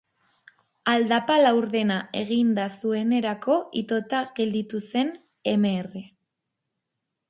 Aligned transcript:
Aldapa 0.93 1.35
laurdena 1.41 1.99
eginda 2.23 2.67
zuenerako 2.79 3.61
itota 3.85 4.27
gelditu 4.41 4.85
zen 4.89 5.17
Mr. 5.59 5.97